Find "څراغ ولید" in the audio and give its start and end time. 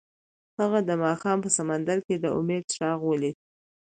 2.71-3.37